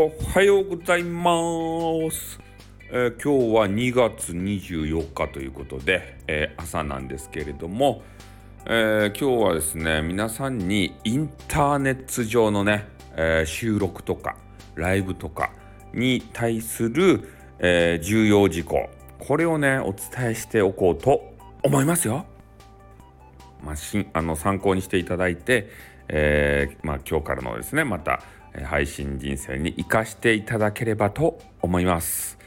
[0.00, 1.28] おはようございま
[2.12, 2.38] す、
[2.92, 8.02] えー今日は2月24日ということで、えー朝なんですけれども、
[8.64, 14.36] えー今日はですね皆さんにインターネット上のね、え収録とか
[14.76, 15.50] ライブとか
[15.92, 21.22] に対する、え重要事項これをねお伝えしておこうと
[21.64, 22.24] 思いますよ。
[23.64, 25.68] まあ、しあの参考にしていただいて、
[26.06, 28.22] えまあ、今日からのですねまた
[28.64, 32.38] 配信人生に生かしていただければと思います。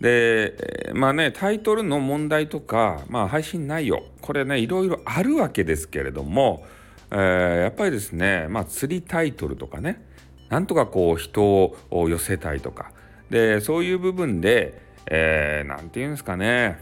[0.00, 6.66] で、まあねタイトルの問題とか、まあ、配信内容これねいろいろあるわけですけれども、
[7.10, 10.02] えーやっぱりですね、まあ、釣りタイトルとかね
[10.48, 12.92] なんとかこう人を寄せたいとか
[13.30, 16.78] でそういう部分で、えーて言うんですかね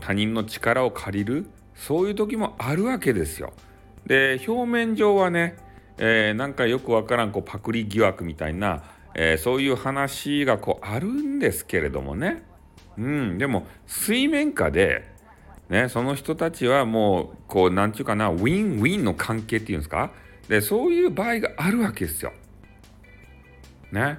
[0.00, 3.52] 他人の力を借りるそういう時もあるわけですよ。
[4.06, 5.56] で表面上はね、
[5.98, 8.82] えーなんかよくわからんこうパクリ疑惑みたいな、
[9.14, 12.42] えーそういう話がこうあるんですけれどもね、
[12.98, 15.08] うん、でも水面下で、
[15.68, 20.12] ね、その人たちはもうこうなんていうかなウィンウィンの関係っていうんですか？
[20.48, 22.32] でそういう場合があるわけですよ。
[23.90, 24.18] ね。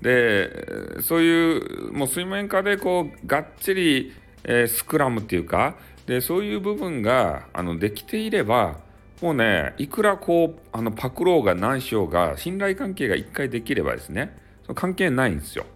[0.00, 4.12] でそういうもう水面下でこうがっちり、
[4.44, 8.78] えースクラムっていうかでそういう部分があのできていれば
[9.20, 15.66] もうねいくらこうあのパクろうが何しようが信頼関係が一回できればですねその関係ないんですよ。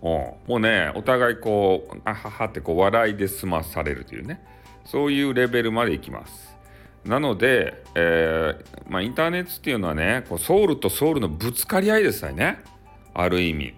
[0.00, 4.44] もうねお互いこうあははってこう笑いで済まされるというね
[4.84, 6.56] そういうレベルまでいきます。
[7.04, 12.58] なので、えーまあ、インターネットっていうのはねこうソウルとソウルのぶつかり合いですよね
[13.14, 13.74] ある意味。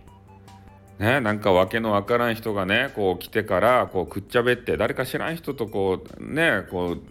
[0.98, 7.02] ね、なんか訳のわからん人がねこう来てからこうくっちゃべって誰か知らん人とこうねこう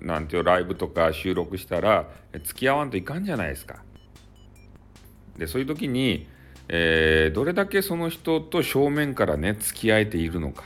[0.00, 2.08] なんていうライブとか収録したら
[2.44, 3.82] 付き合わんといかんじゃないですか。
[5.36, 6.28] でそういう時に、
[6.68, 10.64] えーどれだけその人と正面からね付き合えているのか。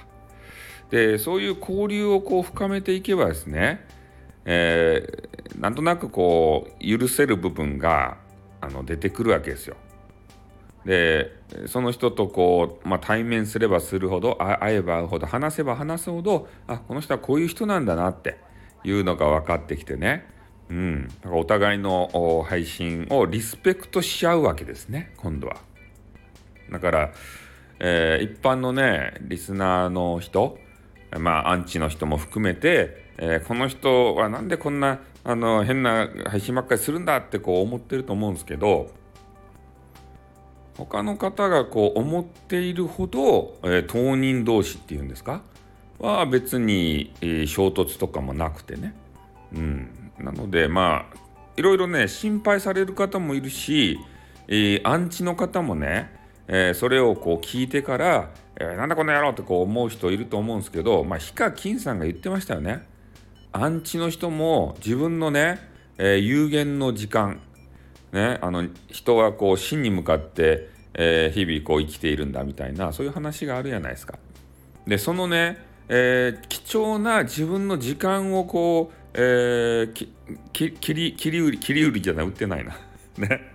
[0.91, 3.87] でそういう交流をこう深めていけばですね、
[4.45, 8.17] えーなんとなくこう許せる部分が
[8.61, 9.77] あの出てくるわけですよ。
[10.85, 11.31] で
[11.67, 18.39] その人とこう、まあ、対面すればするほど会えば会うほど話せば話すほどあこの人はこういう人なんだなって
[18.85, 20.27] いうのが分かってきてね、
[20.71, 25.57] うん、だからお互いの配信をリスペクトし合うわけですね今度は。
[26.71, 27.13] だから、
[27.81, 30.59] えー一般のねリスナーの人
[31.19, 38.91] まあアンチの人も含めて、えーこの人はなんでこんなあの変な配信ばっかりするんだってこう思ってると思うんですけど
[40.77, 45.43] 他の方がこう思っているほど、えー当人同士っていうんですか？
[46.03, 48.95] は別に、えー衝突とかもなくてね、
[49.55, 51.17] うん、なのでまあ
[51.57, 53.99] いろいろね心配される方もいるし、
[54.49, 56.11] えーアンチの方もね、
[56.49, 62.87] えーそれをこう聞いてから、えーなんだこの野郎ってこう思う人いると思うんですけど、まあ、ヒカキンさんが言ってましたよね。
[63.53, 65.61] アンチの人も自分のね、
[65.99, 67.41] えー有限の時間
[68.13, 74.19] ね、あの人はこう真に向かって、えー日々こう生きているんだみたいなそういう話があるじゃないですか。
[74.87, 80.11] でそのね、えー貴重な自分の時間をこう、えーき
[80.73, 82.75] 切り切り売り切り売りじゃない売ってないな。
[83.19, 83.53] ね、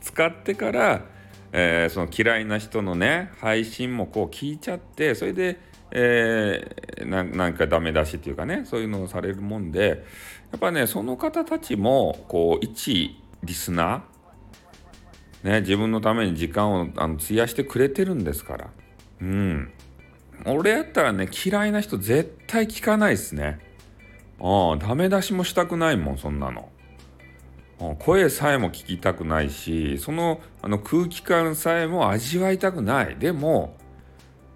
[0.00, 1.04] 使ってから、
[1.52, 5.60] えーその嫌いな人のね配信もこう聞いちゃってそれで、
[5.92, 10.04] えーななんかダメ出しっていうかねそういうのをされるもんで
[10.50, 18.70] やっぱねその方たちもこう一リスナー、ね、自分のために時間をあの費やしてくれてるんですから。
[19.22, 19.70] うん。
[20.46, 23.58] 俺やったらね嫌いな人絶対聞かないですね。
[24.40, 26.68] ああダメ出しもしたくないもんそんなの。
[27.98, 33.16] 声さえも聞きたくないしそのあの空気感さえも味わいたくない。
[33.16, 33.76] でも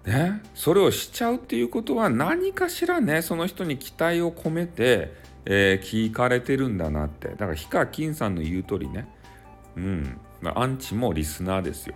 [0.05, 5.13] ねそれをしちゃうっていうことは何かしらねその人に期待を込めて、
[5.45, 7.29] えー聞かれてるんだなって。
[7.29, 9.07] だからヒカキンさんの言う通りね。
[9.75, 10.19] うん。
[10.53, 11.95] アンチもリスナーですよ。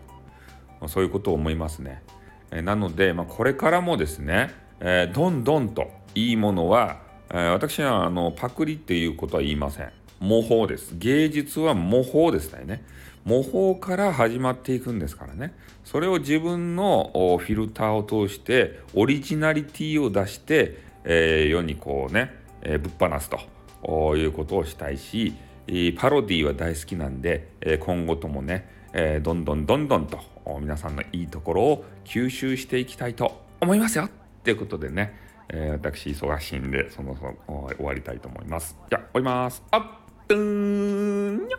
[0.88, 2.02] そういうことを思いますね、
[2.52, 9.92] えなので、まあ、これからもですね、えーどんどんといいものは、えー私はあのパクリっていうことは言いません。
[10.20, 10.96] 模倣です。
[10.98, 12.84] 芸術は模倣ですね。
[13.26, 15.54] 模倣から始まっていくんですからね。
[15.84, 25.34] それを自分のフィルターを通してオリジナリティを出して、えー世にこうね、えぶっ放すということをしたいし
[25.98, 27.48] パロディは大好きなんで、
[27.82, 30.20] 今後ともね、えーどんどんどんどんと
[30.62, 34.10] 皆さんのいいところを吸収していきたいと思いますよ
[34.44, 35.14] ということでね、
[35.50, 37.36] えー私忙しいんでそろそろ
[37.78, 39.84] 終わりたいと思いますじゃあ終わりますあっ
[40.30, 41.58] うーんにょ